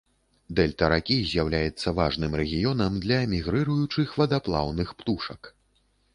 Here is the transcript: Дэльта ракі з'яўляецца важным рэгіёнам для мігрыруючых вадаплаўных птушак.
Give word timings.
Дэльта 0.59 0.87
ракі 0.93 1.17
з'яўляецца 1.31 1.93
важным 1.99 2.31
рэгіёнам 2.41 2.97
для 3.05 3.19
мігрыруючых 3.35 4.19
вадаплаўных 4.23 4.89
птушак. 5.03 5.41